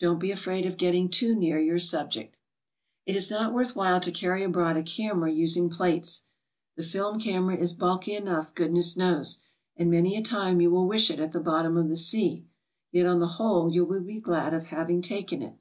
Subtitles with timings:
[0.00, 2.36] Don't be afraid of getting too near your sub ject.
[3.06, 6.22] It is not worth while to carry abroiad a camera using plates;
[6.74, 9.38] the film camera is bulky enough, goodness knows,
[9.76, 12.44] and many a time you will wdsh it at the bottom of the sea,
[12.90, 15.54] yet on the whole you will be glad of having taken it.